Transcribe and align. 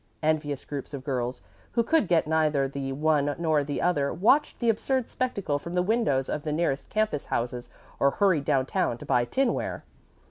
Envious 0.23 0.65
groups 0.65 0.95
of 0.95 1.03
girls 1.03 1.43
who 1.73 1.83
could 1.83 2.07
get 2.07 2.25
neither 2.25 2.67
the 2.67 2.91
one 2.91 3.35
nor 3.37 3.63
the 3.63 3.79
other 3.79 4.11
watched 4.11 4.57
the 4.57 4.67
absurd 4.67 5.07
spectacle 5.07 5.59
from 5.59 5.75
the 5.75 5.83
windows 5.83 6.27
of 6.27 6.41
the 6.41 6.51
nearest 6.51 6.89
campus 6.89 7.27
houses 7.27 7.69
or 7.99 8.09
hurried 8.09 8.43
down 8.43 8.65
town 8.65 8.97
to 8.97 9.05
buy 9.05 9.25
tinware. 9.25 9.85